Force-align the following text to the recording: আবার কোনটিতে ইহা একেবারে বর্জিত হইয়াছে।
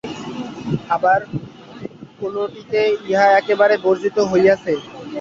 আবার 0.95 1.19
কোনটিতে 2.19 2.79
ইহা 3.05 3.27
একেবারে 3.39 3.75
বর্জিত 3.85 4.17
হইয়াছে। 4.31 4.73